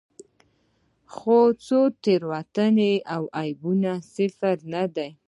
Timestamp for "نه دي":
4.73-5.09